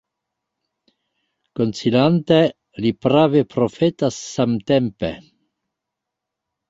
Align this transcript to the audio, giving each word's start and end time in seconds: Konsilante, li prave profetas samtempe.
Konsilante, 1.59 2.39
li 2.85 2.93
prave 3.07 3.45
profetas 3.55 4.21
samtempe. 4.31 5.13